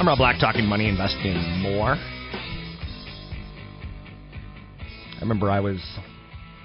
I'm 0.00 0.08
Rob 0.08 0.16
Black, 0.16 0.40
talking 0.40 0.64
money, 0.64 0.88
investing, 0.88 1.36
more. 1.60 1.90
I 1.92 1.98
remember 5.20 5.50
I 5.50 5.60
was 5.60 5.78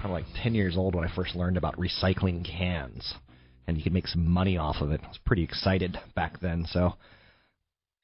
probably 0.00 0.22
like 0.22 0.42
10 0.42 0.54
years 0.54 0.78
old 0.78 0.94
when 0.94 1.04
I 1.04 1.14
first 1.14 1.36
learned 1.36 1.58
about 1.58 1.76
recycling 1.76 2.42
cans, 2.50 3.12
and 3.66 3.76
you 3.76 3.82
could 3.82 3.92
make 3.92 4.06
some 4.06 4.26
money 4.26 4.56
off 4.56 4.76
of 4.80 4.90
it. 4.90 5.02
I 5.04 5.08
was 5.08 5.18
pretty 5.26 5.42
excited 5.42 5.98
back 6.14 6.40
then. 6.40 6.64
So, 6.70 6.94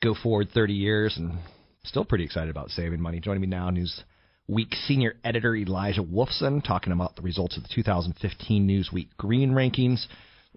go 0.03 0.15
forward 0.15 0.51
30 0.53 0.75
years, 0.75 1.17
and 1.17 1.39
still 1.83 2.05
pretty 2.05 2.25
excited 2.25 2.51
about 2.51 2.69
saving 2.69 3.01
money. 3.01 3.19
Joining 3.19 3.41
me 3.41 3.47
now, 3.47 3.71
Newsweek 3.71 4.75
senior 4.87 5.15
editor 5.25 5.57
Elijah 5.57 6.03
Wolfson, 6.03 6.63
talking 6.63 6.93
about 6.93 7.17
the 7.17 7.23
results 7.23 7.57
of 7.57 7.63
the 7.63 7.71
2015 7.75 8.69
Newsweek 8.69 9.09
Green 9.17 9.53
Rankings. 9.53 10.05
A 10.05 10.09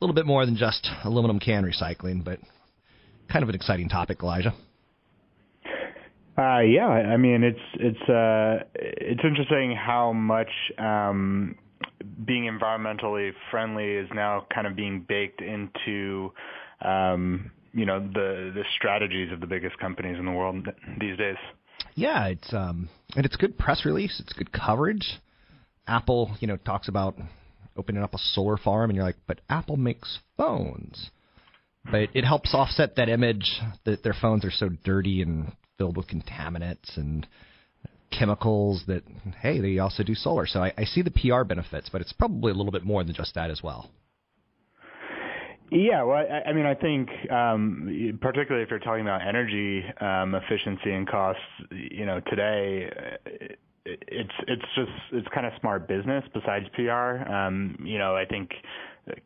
little 0.02 0.14
bit 0.14 0.26
more 0.26 0.46
than 0.46 0.58
just 0.58 0.90
aluminum 1.06 1.40
can 1.40 1.64
recycling, 1.64 2.26
but 2.26 2.40
kind 3.30 3.44
of 3.44 3.50
an 3.50 3.56
exciting 3.56 3.90
topic, 3.90 4.20
Elijah. 4.22 4.54
Uh, 6.38 6.60
yeah, 6.60 6.88
I 6.88 7.16
mean 7.16 7.44
it's 7.44 7.60
it's 7.76 8.10
uh, 8.10 8.66
it's 8.76 9.22
interesting 9.24 9.74
how 9.76 10.12
much 10.12 10.50
um, 10.78 11.56
being 12.26 12.44
environmentally 12.44 13.32
friendly 13.50 13.94
is 13.94 14.10
now 14.14 14.46
kind 14.54 14.68
of 14.68 14.76
being 14.76 15.06
baked 15.08 15.42
into 15.42 16.34
um, 16.82 17.52
you 17.74 17.86
know 17.86 18.00
the 18.00 18.52
the 18.54 18.64
strategies 18.78 19.32
of 19.32 19.40
the 19.40 19.48
biggest 19.48 19.78
companies 19.80 20.18
in 20.20 20.26
the 20.26 20.32
world 20.32 20.68
these 21.00 21.18
days. 21.18 21.38
Yeah, 21.96 22.28
it's 22.28 22.54
um, 22.54 22.90
and 23.16 23.26
it's 23.26 23.38
good 23.38 23.58
press 23.58 23.86
release. 23.86 24.20
It's 24.20 24.34
good 24.34 24.52
coverage. 24.52 25.20
Apple, 25.88 26.36
you 26.40 26.48
know, 26.48 26.58
talks 26.58 26.90
about 26.90 27.16
opening 27.78 28.04
up 28.04 28.14
a 28.14 28.18
solar 28.18 28.58
farm, 28.58 28.90
and 28.90 28.98
you're 28.98 29.06
like, 29.06 29.18
but 29.28 29.40
Apple 29.50 29.78
makes 29.78 30.20
phones. 30.36 31.12
But 31.92 32.10
it 32.14 32.26
helps 32.26 32.54
offset 32.54 32.96
that 32.96 33.10
image 33.10 33.62
that 33.86 34.04
their 34.04 34.16
phones 34.20 34.44
are 34.44 34.52
so 34.52 34.70
dirty 34.84 35.22
and 35.22 35.54
filled 35.78 35.98
with 35.98 36.08
contaminants 36.08 36.98
and 36.98 37.28
chemicals 38.12 38.84
that 38.88 39.04
hey 39.42 39.60
they 39.60 39.78
also 39.78 40.02
do 40.02 40.16
solar 40.16 40.46
so 40.46 40.62
I, 40.62 40.72
I 40.78 40.86
see 40.86 41.02
the 41.02 41.12
pr 41.12 41.44
benefits 41.44 41.90
but 41.92 42.00
it's 42.00 42.14
probably 42.14 42.52
a 42.52 42.56
little 42.56 42.72
bit 42.72 42.86
more 42.86 43.04
than 43.04 43.14
just 43.14 43.36
that 43.36 43.50
as 43.50 43.62
well 43.62 43.90
yeah, 45.72 46.04
well, 46.04 46.18
I, 46.18 46.50
I 46.50 46.54
mean, 46.54 46.66
I 46.66 46.76
think 46.76 47.10
um, 47.32 48.20
particularly 48.22 48.64
if 48.64 48.70
you're 48.70 48.80
talking 48.80 49.02
about 49.02 49.28
energy 49.28 49.84
um, 50.00 50.36
efficiency 50.36 50.92
and 50.92 51.08
costs, 51.08 51.42
you 51.72 52.06
know, 52.06 52.22
today 52.30 52.90
it's 53.86 54.34
it's 54.48 54.66
just 54.76 54.92
it's 55.12 55.28
kind 55.34 55.46
of 55.46 55.54
smart 55.60 55.88
business 55.88 56.24
besides 56.34 56.66
PR. 56.76 57.30
Um, 57.32 57.78
you 57.84 57.98
know, 57.98 58.16
I 58.16 58.26
think 58.26 58.52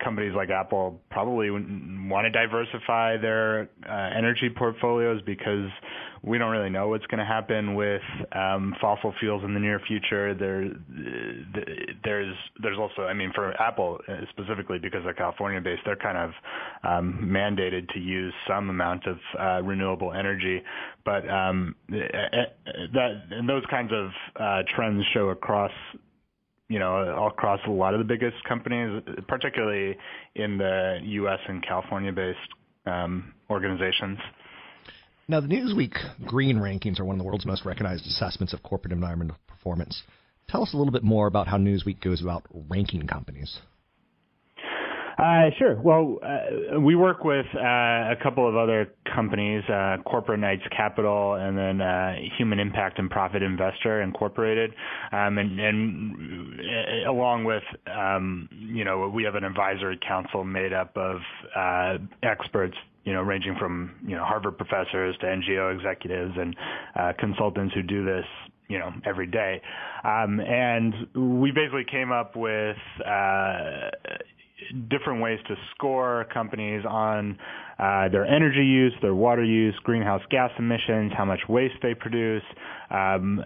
companies 0.04 0.34
like 0.36 0.50
Apple 0.50 1.00
probably 1.10 1.50
want 1.52 2.26
to 2.26 2.30
diversify 2.30 3.18
their 3.18 3.70
uh, 3.88 3.94
energy 4.16 4.50
portfolios 4.50 5.22
because 5.26 5.70
we 6.22 6.38
don't 6.38 6.52
really 6.52 6.70
know 6.70 6.90
what's 6.90 7.06
going 7.06 7.20
to 7.20 7.26
happen 7.26 7.76
with 7.76 8.02
um, 8.34 8.76
fossil 8.82 9.14
fuels 9.20 9.44
in 9.44 9.54
the 9.54 9.60
near 9.60 9.80
future. 9.88 10.34
There, 10.34 10.70
there's 12.04 12.36
there's 12.62 12.78
also, 12.78 13.04
I 13.04 13.14
mean, 13.14 13.32
for 13.34 13.54
Apple 13.62 14.00
uh, 14.08 14.18
specifically 14.30 14.80
because 14.80 15.04
they're 15.06 15.14
California 15.14 15.62
based, 15.62 15.84
they're 15.86 15.96
kind 15.96 16.18
of 16.18 16.32
um, 16.84 17.20
mandated 17.24 17.88
to 17.94 18.00
use 18.00 18.34
some 18.48 18.70
amount 18.70 19.06
of 19.06 19.18
uh, 19.40 19.62
renewable 19.66 20.12
energy. 20.12 20.62
But 21.06 21.30
um, 21.30 21.76
that 21.88 23.22
and 23.32 23.48
those 23.48 23.64
kinds 23.70 23.92
of 23.94 24.10
uh, 24.36 24.64
trends 24.76 25.06
show 25.14 25.30
across 25.30 25.72
you 26.70 26.78
know, 26.80 27.28
across 27.28 27.60
a 27.68 27.72
lot 27.72 27.94
of 27.94 28.00
the 28.00 28.06
biggest 28.06 28.38
companies, 28.48 29.02
particularly 29.28 29.98
in 30.36 30.58
the 30.58 31.00
U.S. 31.04 31.40
and 31.48 31.66
California-based 31.66 32.38
um, 32.86 33.34
organizations. 33.50 34.20
Now, 35.28 35.42
the 35.42 35.48
Newsweek 35.48 35.96
Green 36.26 36.58
Rankings 36.58 37.00
are 37.00 37.06
one 37.06 37.16
of 37.16 37.20
the 37.20 37.26
world's 37.26 37.46
most 37.46 37.66
recognized 37.66 38.06
assessments 38.06 38.54
of 38.54 38.64
corporate 38.64 38.94
environmental 38.94 39.38
performance. 39.48 40.02
Tell 40.48 40.64
us 40.64 40.74
a 40.74 40.78
little 40.78 40.94
bit 40.94 41.04
more 41.04 41.28
about 41.28 41.48
how 41.48 41.58
Newsweek 41.58 42.02
goes 42.02 42.22
about 42.22 42.46
ranking 42.70 43.06
companies. 43.06 43.60
Uh, 45.20 45.50
sure. 45.58 45.76
Well, 45.82 46.18
uh, 46.24 46.80
we 46.80 46.96
work 46.96 47.26
with 47.26 47.46
uh, 47.54 47.60
a 47.60 48.16
couple 48.24 48.48
of 48.48 48.56
other 48.56 48.94
companies, 49.14 49.64
uh, 49.68 49.98
Corporate 50.06 50.40
Knights 50.40 50.64
Capital, 50.76 51.34
and 51.34 51.58
then 51.58 51.82
uh, 51.82 52.14
Human 52.38 52.58
Impact 52.58 53.00
and 53.00 53.10
Profit 53.10 53.44
Investor 53.44 54.02
Incorporated, 54.02 54.72
um, 55.12 55.38
and, 55.38 55.60
and 55.60 56.60
uh, 56.60 57.12
along 57.12 57.44
with, 57.44 57.64
um, 57.94 58.48
you 58.52 58.86
know, 58.86 59.10
we 59.10 59.24
have 59.26 59.36
an 59.36 59.44
advisory 59.44 60.00
council 60.08 60.46
made 60.46 60.72
up 60.72 60.96
of 60.96 61.18
experts 62.24 62.76
you 63.06 63.14
know, 63.14 63.22
ranging 63.22 63.56
from 63.58 63.96
you 64.06 64.16
know 64.16 64.24
Harvard 64.24 64.58
professors 64.58 65.16
to 65.22 65.26
NGO 65.26 65.74
executives 65.74 66.34
and 66.38 66.56
uh, 66.96 67.14
consultants 67.18 67.74
who 67.74 67.82
do 67.82 68.06
this, 68.06 68.26
you 68.68 68.78
know, 68.78 68.92
every 69.06 69.26
day. 69.26 69.62
Um, 70.04 70.40
and 70.40 71.40
we 71.42 71.52
basically 71.52 71.86
came 71.90 72.12
up 72.12 72.36
with 72.36 72.78
uh, 73.00 73.90
different 74.90 75.22
ways 75.22 75.40
to 75.48 75.56
score 75.76 76.26
companies 76.34 76.84
on 76.88 77.38
uh, 77.80 78.10
their 78.10 78.26
energy 78.26 78.66
use, 78.66 78.94
their 79.02 79.16
water 79.16 79.44
use, 79.44 79.74
greenhouse 79.84 80.22
gas 80.30 80.52
emissions, 80.60 81.14
how 81.16 81.24
much 81.24 81.40
waste 81.48 81.76
they 81.82 81.94
produce, 81.94 82.44
um, 82.90 83.42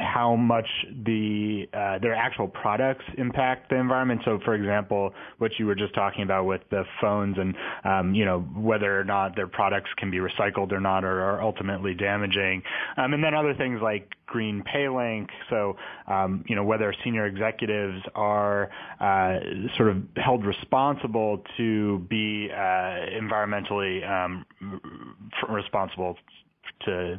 how 0.00 0.34
much 0.36 0.66
the 1.04 1.68
uh, 1.74 1.98
their 1.98 2.14
actual 2.14 2.48
products 2.48 3.04
impact 3.18 3.68
the 3.68 3.76
environment. 3.76 4.22
So, 4.24 4.38
for 4.44 4.54
example, 4.54 5.12
what 5.36 5.50
you 5.58 5.66
were 5.66 5.74
just 5.74 5.94
talking 5.94 6.22
about 6.22 6.46
with 6.46 6.62
the 6.70 6.84
phones, 7.00 7.36
and 7.36 7.54
um, 7.84 8.14
you 8.14 8.24
know 8.24 8.40
whether 8.40 8.98
or 8.98 9.04
not 9.04 9.36
their 9.36 9.48
products 9.48 9.90
can 9.98 10.10
be 10.10 10.18
recycled 10.18 10.72
or 10.72 10.80
not, 10.80 11.04
or 11.04 11.20
are 11.20 11.42
ultimately 11.42 11.92
damaging, 11.92 12.62
um, 12.96 13.12
and 13.12 13.22
then 13.22 13.34
other 13.34 13.52
things 13.52 13.80
like 13.82 14.14
green 14.26 14.62
pay 14.62 14.88
link. 14.88 15.28
So, 15.50 15.76
um, 16.06 16.42
you 16.48 16.56
know 16.56 16.64
whether 16.64 16.94
senior 17.04 17.26
executives 17.26 18.00
are 18.14 18.70
uh, 18.98 19.40
sort 19.76 19.90
of 19.90 19.98
held 20.16 20.44
responsible 20.60 21.42
to 21.56 21.98
be 22.10 22.48
uh, 22.50 22.56
environmentally 22.56 24.08
um, 24.08 24.44
responsible 25.48 26.16
to 26.84 27.18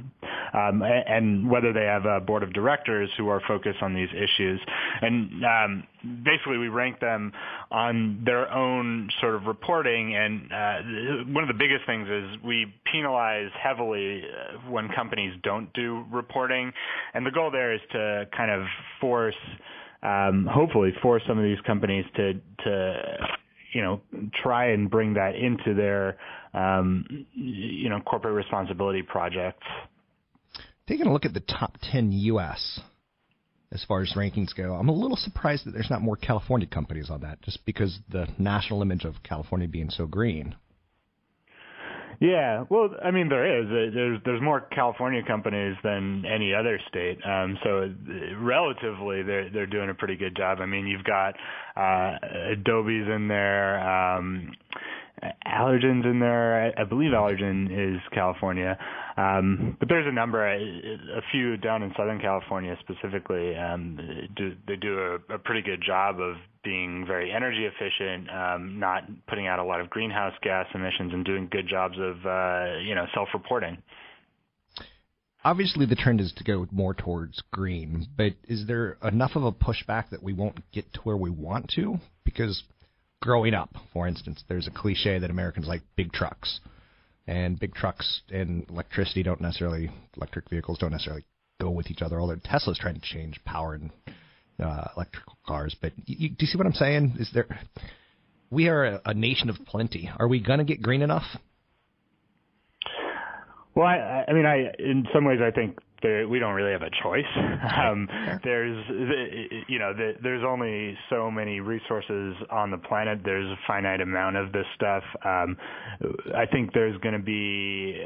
um, 0.54 0.82
and 0.84 1.50
whether 1.50 1.74
they 1.74 1.84
have 1.86 2.06
a 2.06 2.20
board 2.20 2.44
of 2.44 2.54
directors 2.54 3.10
who 3.18 3.28
are 3.28 3.42
focused 3.48 3.82
on 3.82 3.94
these 3.94 4.10
issues. 4.10 4.60
And 5.02 5.44
um, 5.44 5.84
basically, 6.24 6.58
we 6.58 6.70
rank 6.70 7.00
them 7.00 7.34
on 7.72 8.22
their 8.26 8.52
own 8.52 9.10
sort 9.20 9.36
of 9.36 9.46
reporting. 9.46 10.16
And 10.16 10.52
uh, 10.52 11.34
one 11.34 11.44
of 11.44 11.48
the 11.48 11.58
biggest 11.58 11.86
things 11.86 12.08
is 12.10 12.44
we 12.44 12.74
penalize 12.92 13.50
heavily 13.62 14.24
uh, 14.24 14.70
when 14.70 14.90
companies 14.90 15.34
don't 15.44 15.72
do 15.74 16.06
reporting. 16.12 16.72
And 17.14 17.26
the 17.26 17.32
goal 17.32 17.52
there 17.52 17.74
is 17.74 17.82
to 17.92 18.28
kind 18.36 18.52
of 18.52 18.66
force, 19.02 19.36
um, 20.06 20.48
hopefully, 20.52 20.92
force 21.02 21.24
some 21.28 21.38
of 21.38 21.44
these 21.44 21.60
companies 21.66 22.06
to 22.16 22.34
to 22.64 23.18
you 23.74 23.82
know 23.82 24.02
try 24.44 24.72
and 24.72 24.90
bring 24.90 25.14
that 25.16 25.36
into 25.36 25.74
their 25.74 26.18
um, 26.54 27.26
you 27.34 27.90
know 27.90 28.00
corporate 28.02 28.36
responsibility 28.36 29.02
projects. 29.02 29.66
Taking 30.88 31.08
a 31.08 31.14
look 31.14 31.26
at 31.26 31.34
the 31.34 31.40
top 31.40 31.78
10 31.92 32.12
U.S. 32.12 32.80
as 33.72 33.84
far 33.86 34.02
as 34.02 34.14
rankings 34.16 34.56
go. 34.56 34.76
I'm 34.76 34.88
a 34.88 34.94
little 34.94 35.18
surprised 35.18 35.66
that 35.66 35.72
there's 35.72 35.90
not 35.90 36.04
more 36.04 36.16
California 36.16 36.68
companies 36.68 37.10
on 37.10 37.22
that, 37.22 37.42
just 37.42 37.66
because 37.66 37.98
the 38.10 38.28
national 38.38 38.84
image 38.84 39.04
of 39.04 39.16
California 39.24 39.68
being 39.68 39.90
so 39.90 40.06
green. 40.06 40.56
Yeah, 42.20 42.64
well, 42.70 42.90
I 43.04 43.12
mean, 43.12 43.30
there 43.30 43.62
is. 43.62 43.94
There's 43.94 44.20
there's 44.26 44.42
more 44.42 44.62
California 44.62 45.22
companies 45.26 45.76
than 45.84 46.24
any 46.26 46.54
other 46.54 46.80
state. 46.88 47.18
Um, 47.26 47.58
so 47.64 47.94
relatively, 48.40 49.24
they're 49.24 49.50
they're 49.50 49.68
doing 49.68 49.90
a 49.90 49.94
pretty 49.94 50.16
good 50.16 50.36
job. 50.36 50.60
I 50.62 50.66
mean, 50.66 50.88
you've 50.88 51.04
got 51.04 51.36
uh, 51.76 52.18
Adobe's 52.54 53.08
in 53.14 53.28
there. 53.28 53.80
Um, 53.80 54.54
Allergan's 55.48 56.06
in 56.06 56.20
there. 56.20 56.74
I, 56.78 56.82
I 56.82 56.84
believe 56.86 57.12
Allergan 57.12 57.96
is 57.96 58.02
California, 58.14 58.78
um, 59.18 59.78
but 59.80 59.88
there's 59.88 60.08
a 60.08 60.12
number, 60.12 60.46
a, 60.46 60.58
a 60.58 61.22
few 61.32 61.56
down 61.58 61.84
in 61.84 61.94
Southern 61.96 62.20
California 62.20 62.78
specifically. 62.82 63.56
Um, 63.56 63.98
do, 64.36 64.54
they 64.68 64.76
do 64.76 65.00
a, 65.00 65.36
a 65.36 65.38
pretty 65.40 65.62
good 65.62 65.82
job 65.86 66.20
of 66.20 66.36
being 66.64 67.06
very 67.08 67.32
energy 67.32 67.66
efficient, 67.66 68.30
um, 68.30 68.80
not 68.80 69.04
putting 69.28 69.48
out 69.48 69.60
a 69.60 69.64
lot 69.64 69.80
of 69.80 69.90
greenhouse 69.90 70.34
gas 70.42 70.66
emissions, 70.74 71.14
and 71.14 71.24
doing 71.24 71.48
good 71.50 71.68
jobs 71.70 71.96
of 71.98 72.26
uh, 72.26 72.78
you 72.80 72.94
know 72.94 73.06
self-reporting. 73.14 73.78
Obviously, 75.46 75.86
the 75.86 75.96
trend 75.96 76.20
is 76.20 76.34
to 76.38 76.44
go 76.44 76.68
more 76.72 76.96
towards 76.96 77.42
green, 77.52 78.08
but 78.18 78.34
is 78.46 78.66
there 78.68 78.98
enough 79.04 79.36
of 79.36 79.44
a 79.44 79.52
pushback 79.52 80.10
that 80.10 80.24
we 80.24 80.34
won't 80.34 80.60
get 80.74 80.92
to 80.94 81.00
where 81.02 81.16
we 81.16 81.30
want 81.30 81.72
to? 81.76 82.00
Because 82.26 82.64
growing 83.22 83.54
up, 83.54 83.70
for 83.94 84.08
instance, 84.08 84.44
there's 84.50 84.68
a 84.68 84.72
cliche 84.72 85.20
that 85.20 85.30
Americans 85.30 85.68
like 85.68 85.84
big 85.96 86.12
trucks, 86.12 86.60
and 87.28 87.60
big 87.60 87.74
trucks 87.74 88.22
and 88.30 88.66
electricity 88.70 89.24
don't 89.24 89.42
necessarily 89.42 89.90
electric 90.16 90.50
vehicles 90.50 90.78
don't 90.78 90.92
necessarily 90.92 91.26
go 91.60 91.70
with 91.72 91.90
each 91.90 92.02
other. 92.02 92.20
Although 92.20 92.38
Tesla's 92.44 92.78
trying 92.80 92.96
to 92.96 93.02
change 93.02 93.40
power 93.46 93.74
and 93.74 93.92
uh, 94.64 94.88
electrical 94.96 95.38
cars, 95.48 95.76
but 95.82 95.94
you, 96.06 96.30
do 96.30 96.36
you 96.40 96.48
see 96.48 96.58
what 96.58 96.68
I'm 96.68 96.74
saying? 96.74 97.16
Is 97.20 97.30
there 97.34 97.48
we 98.50 98.68
are 98.68 98.86
a, 98.86 99.02
a 99.06 99.14
nation 99.14 99.50
of 99.50 99.58
plenty. 99.66 100.10
Are 100.18 100.28
we 100.28 100.40
going 100.40 100.60
to 100.60 100.66
get 100.66 100.82
green 100.82 101.02
enough? 101.02 101.26
Well, 103.74 103.88
I, 103.88 104.26
I 104.28 104.34
mean, 104.34 104.46
I 104.46 104.72
in 104.80 105.06
some 105.14 105.26
ways 105.26 105.40
I 105.46 105.52
think 105.52 105.80
there, 106.02 106.28
we 106.28 106.40
don't 106.40 106.54
really 106.54 106.72
have 106.72 106.82
a 106.82 106.92
choice. 107.04 107.26
Um, 107.76 108.08
there's, 108.44 108.86
you 109.68 109.80
know, 109.80 109.94
the, 109.94 110.14
there's 110.22 110.44
only 110.48 110.98
so 111.10 111.30
many 111.30 111.60
resources 111.60 112.36
on 112.50 112.72
the 112.72 112.78
planet. 112.78 113.20
There's 113.24 113.46
a 113.46 113.58
finite 113.68 114.02
amount 114.02 114.38
of 114.38 114.52
this 114.52 114.66
stuff. 114.76 115.04
Um, 115.24 115.58
I 116.36 116.46
think 116.46 116.74
there's 116.74 116.98
going 117.02 117.14
to 117.14 117.24
be, 117.24 118.00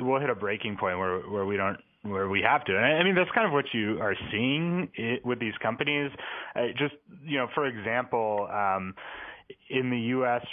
we'll 0.00 0.20
hit 0.20 0.28
a 0.28 0.34
breaking 0.34 0.76
point 0.76 0.98
where 0.98 1.20
where 1.20 1.46
we 1.46 1.56
don't 1.56 1.78
where 2.02 2.28
we 2.28 2.42
have 2.42 2.64
to. 2.64 2.76
And 2.76 2.84
I 2.84 3.02
mean, 3.02 3.14
that's 3.14 3.30
kind 3.34 3.46
of 3.46 3.52
what 3.52 3.66
you 3.72 3.98
are 4.00 4.14
seeing 4.30 4.88
with 5.24 5.40
these 5.40 5.54
companies. 5.62 6.10
Uh, 6.54 6.66
just, 6.78 6.94
you 7.24 7.38
know, 7.38 7.46
for 7.54 7.66
example, 7.66 8.48
um, 8.52 8.94
in 9.70 9.90
the 9.90 9.98
U.S. 9.98 10.44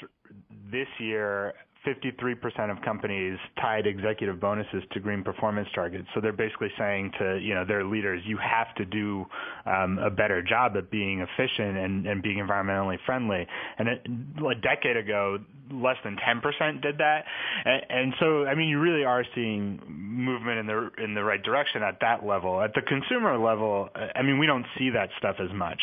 this 0.71 0.87
year, 0.99 1.53
53% 1.85 2.71
of 2.71 2.81
companies 2.81 3.37
tied 3.61 3.85
executive 3.87 4.39
bonuses 4.39 4.83
to 4.91 4.99
green 4.99 5.23
performance 5.23 5.67
targets. 5.75 6.07
So 6.13 6.21
they're 6.21 6.31
basically 6.31 6.71
saying 6.77 7.11
to 7.19 7.39
you 7.41 7.53
know 7.53 7.65
their 7.65 7.83
leaders, 7.83 8.21
you 8.25 8.37
have 8.37 8.73
to 8.75 8.85
do 8.85 9.25
um, 9.65 9.99
a 9.99 10.09
better 10.09 10.41
job 10.41 10.73
at 10.77 10.89
being 10.89 11.19
efficient 11.19 11.77
and, 11.77 12.07
and 12.07 12.21
being 12.21 12.37
environmentally 12.37 12.97
friendly. 13.05 13.45
And 13.77 13.89
a 13.89 14.55
decade 14.55 14.97
ago, 14.97 15.39
less 15.71 15.97
than 16.03 16.17
10% 16.17 16.81
did 16.81 16.97
that. 16.99 17.23
And, 17.65 17.81
and 17.89 18.13
so 18.19 18.45
I 18.45 18.55
mean, 18.55 18.69
you 18.69 18.79
really 18.79 19.03
are 19.03 19.25
seeing 19.35 19.79
movement 19.87 20.59
in 20.59 20.67
the 20.67 20.89
in 21.03 21.13
the 21.13 21.23
right 21.23 21.41
direction 21.41 21.83
at 21.83 21.99
that 22.01 22.25
level. 22.25 22.61
At 22.61 22.73
the 22.73 22.81
consumer 22.81 23.37
level, 23.37 23.89
I 24.15 24.21
mean, 24.21 24.39
we 24.39 24.45
don't 24.45 24.65
see 24.77 24.89
that 24.91 25.09
stuff 25.17 25.37
as 25.39 25.51
much. 25.53 25.81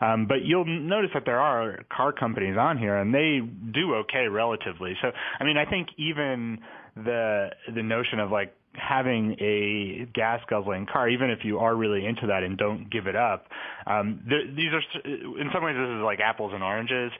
Um, 0.00 0.26
but 0.26 0.44
you'll 0.44 0.64
notice 0.64 1.10
that 1.14 1.24
there 1.26 1.40
are 1.40 1.84
car 1.94 2.12
companies 2.12 2.56
on 2.58 2.78
here, 2.78 2.96
and 2.96 3.14
they 3.14 3.40
do 3.72 3.94
okay 3.94 4.28
relatively. 4.28 4.94
So 5.02 5.10
I 5.38 5.44
mean, 5.44 5.56
I 5.56 5.64
think 5.64 5.88
even 5.96 6.58
the 6.96 7.50
the 7.74 7.82
notion 7.82 8.20
of 8.20 8.30
like 8.30 8.54
having 8.76 9.36
a 9.40 10.06
gas 10.14 10.40
guzzling 10.48 10.86
car, 10.86 11.08
even 11.08 11.30
if 11.30 11.44
you 11.44 11.58
are 11.58 11.74
really 11.74 12.04
into 12.06 12.26
that 12.26 12.42
and 12.42 12.58
don't 12.58 12.90
give 12.90 13.06
it 13.06 13.16
up, 13.16 13.46
um, 13.86 14.20
these 14.26 14.72
are 14.72 14.82
in 15.04 15.50
some 15.52 15.62
ways 15.62 15.76
this 15.76 15.88
is 15.88 16.02
like 16.02 16.20
apples 16.20 16.52
and 16.54 16.62
oranges. 16.62 17.12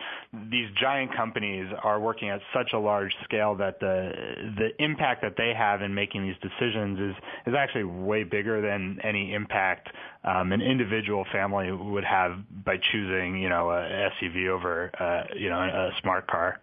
These 0.50 0.69
giant 0.81 1.14
companies 1.14 1.66
are 1.82 2.00
working 2.00 2.31
at 2.31 2.40
such 2.52 2.70
a 2.72 2.78
large 2.78 3.12
scale 3.25 3.55
that 3.56 3.81
the 3.81 4.12
the 4.56 4.82
impact 4.82 5.22
that 5.22 5.34
they 5.37 5.52
have 5.56 5.82
in 5.82 5.94
making 5.94 6.22
these 6.22 6.37
decisions 6.40 6.99
is 6.99 7.14
is 7.46 7.55
actually 7.56 7.84
way 7.84 8.25
bigger 8.25 8.60
than 8.60 8.99
any 9.02 9.34
impact 9.34 9.88
um, 10.25 10.52
an 10.52 10.62
individual 10.62 11.25
family 11.32 11.70
would 11.70 12.05
have 12.05 12.38
by 12.64 12.76
choosing 12.93 13.40
you 13.40 13.49
know 13.49 13.70
a 13.70 14.10
SUV 14.22 14.49
over 14.49 14.90
uh, 14.99 15.34
you 15.37 15.50
know 15.50 15.58
a 15.58 15.90
smart 16.00 16.26
car 16.26 16.60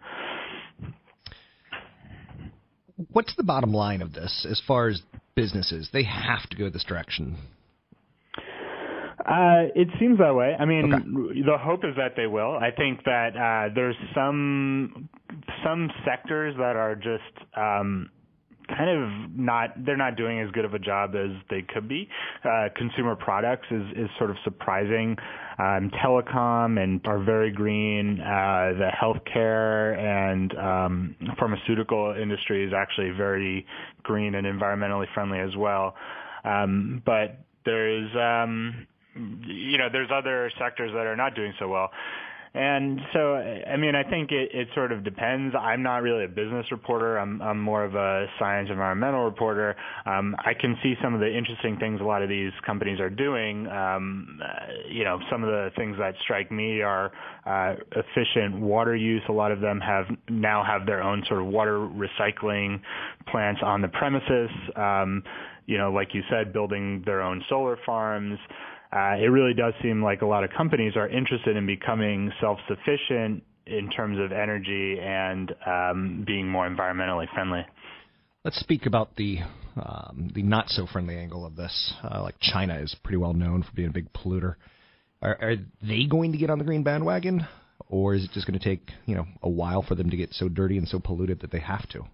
what's 3.12 3.34
the 3.36 3.42
bottom 3.42 3.72
line 3.72 4.02
of 4.02 4.12
this 4.12 4.46
as 4.48 4.60
far 4.66 4.88
as 4.88 5.02
businesses? 5.34 5.88
They 5.92 6.04
have 6.04 6.48
to 6.50 6.56
go 6.56 6.70
this 6.70 6.84
direction. 6.84 7.36
Uh, 9.18 9.70
it 9.76 9.88
seems 10.00 10.18
that 10.18 10.34
way. 10.34 10.56
I 10.58 10.64
mean, 10.64 10.92
okay. 10.92 11.42
the 11.42 11.56
hope 11.56 11.84
is 11.84 11.94
that 11.96 12.14
they 12.16 12.26
will. 12.26 12.56
I 12.56 12.72
think 12.72 13.04
that 13.04 13.36
uh, 13.36 13.72
there's 13.72 13.94
some 14.14 15.08
some 15.64 15.90
sectors 16.04 16.56
that 16.58 16.74
are 16.74 16.96
just 16.96 17.46
um, 17.56 18.10
kind 18.76 18.90
of 18.90 19.38
not 19.38 19.70
they're 19.84 19.96
not 19.96 20.16
doing 20.16 20.40
as 20.40 20.50
good 20.52 20.64
of 20.64 20.74
a 20.74 20.78
job 20.78 21.14
as 21.14 21.30
they 21.50 21.62
could 21.62 21.88
be. 21.88 22.08
Uh, 22.44 22.68
consumer 22.76 23.16
products 23.16 23.66
is 23.70 23.82
is 23.96 24.08
sort 24.18 24.30
of 24.30 24.36
surprising. 24.44 25.16
Um, 25.58 25.90
telecom 26.02 26.82
and 26.82 27.00
are 27.06 27.22
very 27.22 27.52
green. 27.52 28.20
Uh, 28.20 28.72
the 28.78 28.90
healthcare 29.00 29.96
and 29.98 30.56
um, 30.56 31.16
pharmaceutical 31.38 32.14
industry 32.20 32.64
is 32.64 32.72
actually 32.72 33.10
very 33.10 33.66
green 34.02 34.34
and 34.34 34.46
environmentally 34.46 35.06
friendly 35.14 35.38
as 35.38 35.54
well. 35.56 35.94
Um, 36.44 37.02
but 37.04 37.38
there's 37.64 38.10
um, 38.16 38.86
you 39.14 39.78
know 39.78 39.88
there's 39.92 40.10
other 40.12 40.50
sectors 40.58 40.90
that 40.92 41.06
are 41.06 41.16
not 41.16 41.34
doing 41.34 41.52
so 41.58 41.68
well. 41.68 41.90
And 42.54 43.00
so, 43.14 43.36
I 43.36 43.78
mean, 43.78 43.94
I 43.94 44.02
think 44.02 44.30
it, 44.30 44.50
it 44.52 44.68
sort 44.74 44.92
of 44.92 45.04
depends. 45.04 45.54
I'm 45.58 45.82
not 45.82 46.02
really 46.02 46.24
a 46.24 46.28
business 46.28 46.66
reporter. 46.70 47.18
I'm, 47.18 47.40
I'm 47.40 47.58
more 47.58 47.82
of 47.82 47.94
a 47.94 48.26
science 48.38 48.68
environmental 48.70 49.24
reporter. 49.24 49.74
Um, 50.04 50.36
I 50.38 50.52
can 50.52 50.76
see 50.82 50.94
some 51.02 51.14
of 51.14 51.20
the 51.20 51.34
interesting 51.34 51.78
things 51.78 52.00
a 52.02 52.04
lot 52.04 52.22
of 52.22 52.28
these 52.28 52.52
companies 52.66 53.00
are 53.00 53.08
doing. 53.08 53.66
Um, 53.68 54.38
uh, 54.44 54.66
you 54.90 55.02
know, 55.02 55.18
some 55.30 55.42
of 55.42 55.48
the 55.48 55.70
things 55.76 55.96
that 55.98 56.14
strike 56.22 56.52
me 56.52 56.82
are 56.82 57.10
uh, 57.46 57.76
efficient 57.92 58.60
water 58.60 58.94
use. 58.94 59.22
A 59.30 59.32
lot 59.32 59.50
of 59.50 59.60
them 59.60 59.80
have 59.80 60.04
now 60.28 60.62
have 60.62 60.84
their 60.84 61.02
own 61.02 61.24
sort 61.28 61.40
of 61.40 61.46
water 61.46 61.78
recycling 61.78 62.80
plants 63.28 63.62
on 63.64 63.80
the 63.80 63.88
premises. 63.88 64.50
Um, 64.76 65.22
you 65.64 65.78
know, 65.78 65.90
like 65.90 66.08
you 66.12 66.22
said, 66.28 66.52
building 66.52 67.02
their 67.06 67.22
own 67.22 67.42
solar 67.48 67.78
farms 67.86 68.38
uh, 68.92 69.16
it 69.18 69.30
really 69.30 69.54
does 69.54 69.72
seem 69.82 70.02
like 70.02 70.22
a 70.22 70.26
lot 70.26 70.44
of 70.44 70.50
companies 70.50 70.96
are 70.96 71.08
interested 71.08 71.56
in 71.56 71.66
becoming 71.66 72.30
self-sufficient 72.40 73.42
in 73.66 73.88
terms 73.90 74.18
of 74.18 74.32
energy 74.32 74.98
and 75.00 75.54
um, 75.66 76.24
being 76.26 76.48
more 76.48 76.68
environmentally 76.68 77.26
friendly. 77.32 77.64
Let's 78.44 78.58
speak 78.60 78.86
about 78.86 79.16
the 79.16 79.38
um, 79.76 80.30
the 80.34 80.42
not 80.42 80.68
so 80.68 80.86
friendly 80.86 81.16
angle 81.16 81.46
of 81.46 81.56
this. 81.56 81.94
Uh, 82.02 82.22
like 82.22 82.34
China 82.40 82.78
is 82.78 82.94
pretty 83.02 83.16
well 83.16 83.32
known 83.32 83.62
for 83.62 83.72
being 83.72 83.88
a 83.88 83.92
big 83.92 84.12
polluter. 84.12 84.56
Are, 85.22 85.38
are 85.40 85.56
they 85.80 86.04
going 86.04 86.32
to 86.32 86.38
get 86.38 86.50
on 86.50 86.58
the 86.58 86.64
green 86.64 86.82
bandwagon, 86.82 87.46
or 87.88 88.14
is 88.14 88.24
it 88.24 88.30
just 88.34 88.46
going 88.46 88.58
to 88.58 88.64
take 88.64 88.90
you 89.06 89.14
know 89.14 89.26
a 89.42 89.48
while 89.48 89.82
for 89.82 89.94
them 89.94 90.10
to 90.10 90.16
get 90.16 90.34
so 90.34 90.48
dirty 90.48 90.76
and 90.76 90.88
so 90.88 90.98
polluted 90.98 91.40
that 91.40 91.50
they 91.50 91.60
have 91.60 91.88
to? 91.90 92.04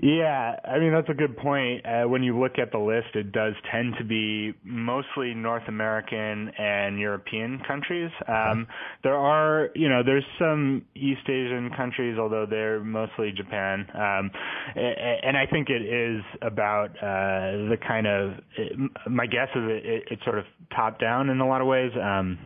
Yeah, 0.00 0.54
I 0.64 0.78
mean 0.78 0.92
that's 0.92 1.08
a 1.08 1.14
good 1.14 1.36
point. 1.36 1.84
Uh, 1.84 2.04
when 2.04 2.22
you 2.22 2.38
look 2.38 2.58
at 2.58 2.70
the 2.70 2.78
list, 2.78 3.14
it 3.14 3.32
does 3.32 3.54
tend 3.70 3.94
to 3.98 4.04
be 4.04 4.54
mostly 4.62 5.34
North 5.34 5.64
American 5.66 6.50
and 6.56 7.00
European 7.00 7.60
countries. 7.66 8.10
Um, 8.28 8.68
there 9.02 9.16
are, 9.16 9.70
you 9.74 9.88
know, 9.88 10.02
there's 10.04 10.24
some 10.38 10.84
East 10.94 11.28
Asian 11.28 11.70
countries, 11.76 12.16
although 12.16 12.46
they're 12.48 12.78
mostly 12.80 13.32
Japan. 13.36 13.86
Um, 13.92 14.30
and 14.76 15.36
I 15.36 15.46
think 15.46 15.68
it 15.68 15.82
is 15.82 16.22
about 16.42 16.90
uh, 16.90 17.68
the 17.68 17.76
kind 17.86 18.06
of. 18.06 18.34
It, 18.56 18.72
my 19.10 19.26
guess 19.26 19.48
is 19.56 19.64
it, 19.64 19.86
it, 19.86 20.02
it's 20.12 20.24
sort 20.24 20.38
of 20.38 20.44
top 20.76 21.00
down 21.00 21.28
in 21.28 21.40
a 21.40 21.48
lot 21.48 21.60
of 21.60 21.66
ways. 21.66 21.90
Um, 22.00 22.38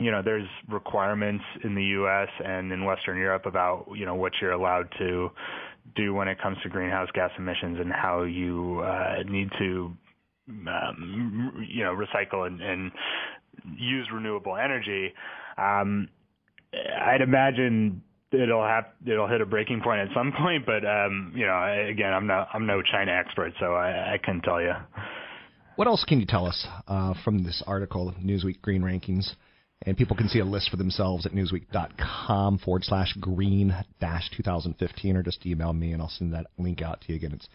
you 0.00 0.10
know, 0.10 0.22
there's 0.24 0.46
requirements 0.68 1.44
in 1.64 1.74
the 1.74 1.82
U.S. 1.82 2.28
and 2.44 2.72
in 2.72 2.84
Western 2.84 3.18
Europe 3.18 3.46
about 3.46 3.86
you 3.94 4.06
know 4.06 4.14
what 4.14 4.32
you're 4.40 4.52
allowed 4.52 4.88
to 4.98 5.30
do 5.94 6.14
when 6.14 6.28
it 6.28 6.40
comes 6.40 6.58
to 6.62 6.68
greenhouse 6.68 7.08
gas 7.14 7.30
emissions 7.38 7.78
and 7.80 7.92
how 7.92 8.22
you 8.22 8.80
uh, 8.80 9.22
need 9.28 9.50
to 9.58 9.92
um, 10.48 11.66
you 11.68 11.84
know 11.84 11.94
recycle 11.94 12.46
and, 12.46 12.60
and 12.60 12.92
use 13.76 14.08
renewable 14.12 14.56
energy. 14.56 15.12
Um, 15.58 16.08
I'd 16.72 17.20
imagine 17.20 18.02
it'll 18.32 18.64
have 18.64 18.84
it'll 19.06 19.28
hit 19.28 19.40
a 19.40 19.46
breaking 19.46 19.80
point 19.82 20.00
at 20.00 20.08
some 20.14 20.32
point, 20.38 20.64
but 20.66 20.84
um, 20.86 21.32
you 21.34 21.46
know, 21.46 21.86
again, 21.88 22.12
I'm 22.12 22.26
not 22.26 22.48
I'm 22.52 22.66
no 22.66 22.82
China 22.82 23.12
expert, 23.12 23.52
so 23.60 23.74
I, 23.74 24.14
I 24.14 24.18
couldn't 24.18 24.42
tell 24.42 24.60
you. 24.60 24.72
what 25.76 25.88
else 25.88 26.04
can 26.06 26.20
you 26.20 26.26
tell 26.26 26.46
us 26.46 26.66
uh, 26.88 27.14
from 27.24 27.42
this 27.42 27.62
article, 27.66 28.14
Newsweek 28.22 28.60
Green 28.62 28.82
Rankings? 28.82 29.34
And 29.86 29.96
people 29.96 30.14
can 30.14 30.28
see 30.28 30.40
a 30.40 30.44
list 30.44 30.70
for 30.70 30.76
themselves 30.76 31.24
at 31.24 31.32
newsweek.com 31.32 32.58
forward 32.58 32.84
slash 32.84 33.14
green 33.14 33.74
dash 33.98 34.30
2015, 34.36 35.16
or 35.16 35.22
just 35.22 35.46
email 35.46 35.72
me 35.72 35.92
and 35.92 36.02
I'll 36.02 36.10
send 36.10 36.34
that 36.34 36.48
link 36.58 36.82
out 36.82 37.00
to 37.02 37.12
you 37.12 37.16
again. 37.16 37.32
It's 37.32 37.48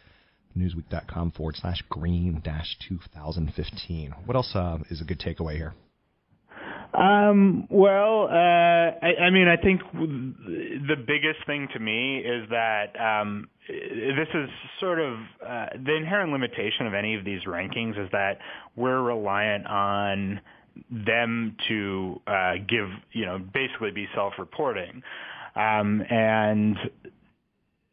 newsweek.com 0.58 1.32
forward 1.32 1.56
slash 1.56 1.84
green 1.88 2.42
dash 2.44 2.78
2015. 2.90 4.16
What 4.26 4.36
else 4.36 4.56
uh, 4.56 4.80
is 4.90 5.02
a 5.02 5.04
good 5.04 5.20
takeaway 5.20 5.56
here? 5.56 5.76
Um, 6.98 7.68
well, 7.70 8.28
uh, 8.32 8.36
I, 8.36 9.26
I 9.26 9.30
mean, 9.30 9.48
I 9.48 9.62
think 9.62 9.82
the 9.92 10.96
biggest 10.96 11.46
thing 11.46 11.68
to 11.74 11.80
me 11.80 12.20
is 12.20 12.50
that 12.50 12.96
um, 13.00 13.50
this 13.68 14.30
is 14.34 14.50
sort 14.80 15.00
of 15.00 15.14
uh, 15.46 15.66
the 15.84 15.96
inherent 15.96 16.32
limitation 16.32 16.88
of 16.88 16.94
any 16.94 17.16
of 17.16 17.26
these 17.26 17.42
rankings 17.46 18.02
is 18.02 18.10
that 18.14 18.38
we're 18.76 19.02
reliant 19.02 19.68
on 19.68 20.40
them 20.90 21.56
to 21.68 22.22
uh, 22.28 22.54
give, 22.68 22.90
you 23.12 23.26
know, 23.26 23.40
basically 23.40 23.92
be 23.92 24.08
self-reporting. 24.14 25.02
Um, 25.56 26.02
and 26.10 26.78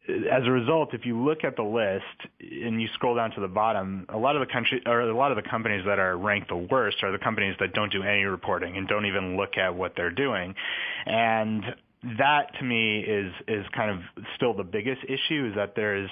as 0.09 0.45
a 0.45 0.51
result, 0.51 0.93
if 0.93 1.05
you 1.05 1.23
look 1.23 1.43
at 1.43 1.55
the 1.55 1.63
list 1.63 2.03
and 2.41 2.81
you 2.81 2.89
scroll 2.93 3.15
down 3.15 3.31
to 3.31 3.41
the 3.41 3.47
bottom, 3.47 4.05
a 4.09 4.17
lot 4.17 4.35
of 4.35 4.45
the 4.45 4.51
country 4.51 4.81
or 4.85 5.01
a 5.01 5.15
lot 5.15 5.31
of 5.31 5.41
the 5.41 5.49
companies 5.49 5.83
that 5.85 5.97
are 5.97 6.17
ranked 6.17 6.49
the 6.49 6.57
worst 6.57 6.97
are 7.03 7.11
the 7.11 7.23
companies 7.23 7.55
that 7.59 7.73
don't 7.73 7.91
do 7.91 8.03
any 8.03 8.23
reporting 8.23 8.75
and 8.75 8.87
don't 8.87 9.05
even 9.05 9.37
look 9.37 9.57
at 9.57 9.73
what 9.73 9.93
they're 9.95 10.11
doing. 10.11 10.53
And 11.05 11.63
that 12.17 12.53
to 12.59 12.65
me 12.65 12.99
is 12.99 13.31
is 13.47 13.65
kind 13.73 13.91
of 13.91 14.25
still 14.35 14.53
the 14.53 14.63
biggest 14.63 15.01
issue 15.05 15.47
is 15.49 15.55
that 15.55 15.73
there 15.75 15.95
is 15.95 16.09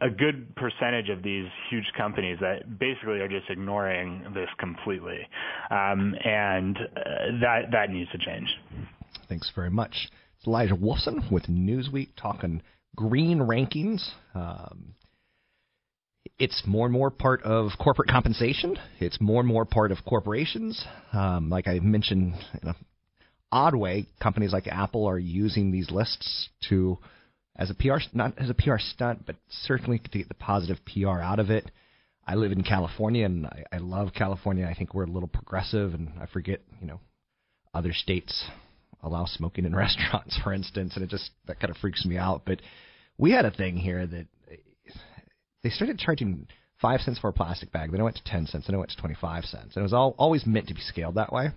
a 0.00 0.10
good 0.10 0.54
percentage 0.56 1.08
of 1.08 1.22
these 1.22 1.46
huge 1.70 1.90
companies 1.96 2.38
that 2.40 2.78
basically 2.78 3.20
are 3.20 3.28
just 3.28 3.48
ignoring 3.48 4.24
this 4.34 4.48
completely, 4.58 5.18
um, 5.70 6.14
and 6.24 6.76
uh, 6.76 7.00
that 7.40 7.70
that 7.72 7.90
needs 7.90 8.10
to 8.10 8.18
change. 8.18 8.48
Thanks 9.28 9.50
very 9.54 9.70
much. 9.70 10.08
It's 10.38 10.46
Elijah 10.46 10.74
Wolfson 10.74 11.30
with 11.30 11.44
Newsweek 11.44 12.08
talking 12.20 12.62
green 12.96 13.38
rankings. 13.38 14.08
Um, 14.34 14.94
it's 16.38 16.62
more 16.66 16.86
and 16.86 16.92
more 16.92 17.10
part 17.10 17.42
of 17.42 17.70
corporate 17.80 18.08
compensation. 18.08 18.76
It's 19.00 19.20
more 19.20 19.40
and 19.40 19.48
more 19.48 19.64
part 19.64 19.92
of 19.92 19.98
corporations. 20.04 20.84
Um, 21.12 21.50
like 21.50 21.66
I 21.66 21.80
mentioned 21.80 22.34
in 22.62 22.68
an 22.68 22.74
odd 23.50 23.74
way, 23.74 24.06
companies 24.22 24.52
like 24.52 24.66
Apple 24.66 25.06
are 25.06 25.18
using 25.18 25.72
these 25.72 25.90
lists 25.90 26.48
to 26.68 26.98
as 27.58 27.70
a 27.70 27.74
PR 27.74 27.98
not 28.12 28.34
as 28.38 28.50
a 28.50 28.54
PR 28.54 28.78
stunt, 28.78 29.26
but 29.26 29.36
certainly 29.48 29.98
to 29.98 30.18
get 30.18 30.28
the 30.28 30.34
positive 30.34 30.78
PR 30.86 31.20
out 31.20 31.40
of 31.40 31.50
it. 31.50 31.70
I 32.26 32.34
live 32.34 32.52
in 32.52 32.62
California 32.62 33.24
and 33.24 33.46
I, 33.46 33.64
I 33.72 33.78
love 33.78 34.10
California. 34.14 34.66
I 34.66 34.74
think 34.74 34.94
we're 34.94 35.04
a 35.04 35.10
little 35.10 35.28
progressive, 35.28 35.94
and 35.94 36.12
I 36.20 36.26
forget, 36.26 36.60
you 36.80 36.86
know, 36.86 37.00
other 37.74 37.92
states 37.92 38.44
allow 39.02 39.24
smoking 39.24 39.64
in 39.64 39.74
restaurants, 39.76 40.38
for 40.42 40.52
instance, 40.52 40.94
and 40.94 41.04
it 41.04 41.10
just 41.10 41.30
that 41.46 41.58
kind 41.58 41.70
of 41.70 41.76
freaks 41.78 42.04
me 42.04 42.16
out. 42.16 42.42
But 42.46 42.60
we 43.16 43.32
had 43.32 43.44
a 43.44 43.50
thing 43.50 43.76
here 43.76 44.06
that 44.06 44.26
they 45.62 45.70
started 45.70 45.98
charging 45.98 46.46
five 46.80 47.00
cents 47.00 47.18
for 47.18 47.28
a 47.28 47.32
plastic 47.32 47.72
bag. 47.72 47.90
Then 47.90 48.00
it 48.00 48.04
went 48.04 48.16
to 48.16 48.24
ten 48.24 48.46
cents. 48.46 48.66
Then 48.66 48.76
it 48.76 48.78
went 48.78 48.90
to 48.90 49.00
twenty-five 49.00 49.44
cents. 49.44 49.74
And 49.74 49.78
it 49.78 49.82
was 49.82 49.92
all 49.92 50.14
always 50.18 50.46
meant 50.46 50.68
to 50.68 50.74
be 50.74 50.80
scaled 50.80 51.16
that 51.16 51.32
way. 51.32 51.48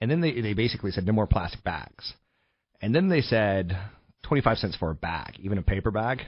And 0.00 0.10
then 0.10 0.20
they 0.20 0.40
they 0.40 0.54
basically 0.54 0.90
said 0.90 1.06
no 1.06 1.12
more 1.12 1.26
plastic 1.26 1.62
bags. 1.62 2.14
And 2.80 2.94
then 2.94 3.08
they 3.08 3.20
said 3.20 3.78
twenty-five 4.24 4.58
cents 4.58 4.76
for 4.76 4.90
a 4.90 4.94
bag, 4.94 5.38
even 5.40 5.58
a 5.58 5.62
paper 5.62 5.90
bag. 5.90 6.22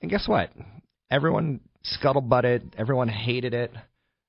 And 0.00 0.10
guess 0.10 0.28
what? 0.28 0.50
Everyone 1.10 1.60
scuttlebutted. 1.84 2.72
Everyone 2.76 3.08
hated 3.08 3.54
it, 3.54 3.72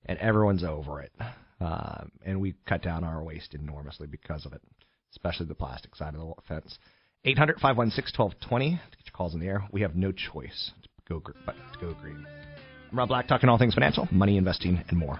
and 0.06 0.18
everyone's 0.20 0.64
over 0.64 1.02
it. 1.02 1.12
Uh, 1.60 2.04
and 2.26 2.40
we 2.40 2.56
cut 2.68 2.84
down 2.84 3.04
our 3.04 3.24
waste 3.24 3.54
enormously 3.54 4.08
because 4.08 4.46
of 4.46 4.54
it, 4.54 4.62
especially 5.12 5.48
the 5.48 5.56
plastic 5.56 5.96
side 5.96 6.14
of 6.14 6.20
the 6.20 6.34
fence. 6.48 6.78
800 7.26 7.60
516 7.60 8.14
1220 8.16 8.70
to 8.70 8.98
get 8.98 9.06
your 9.06 9.14
calls 9.14 9.34
in 9.34 9.40
the 9.40 9.48
air. 9.48 9.64
We 9.72 9.82
have 9.82 9.96
no 9.96 10.12
choice 10.12 10.72
to 10.84 10.90
go 11.10 11.22
but 11.46 11.56
to 11.74 11.80
go 11.80 11.94
green. 12.02 12.26
I'm 12.92 12.98
Rob 12.98 13.10
Black, 13.10 13.28
talking 13.28 13.50
all 13.50 13.58
things 13.58 13.74
financial, 13.74 14.08
money, 14.12 14.38
investing, 14.38 14.84
and 14.88 14.98
more. 14.98 15.20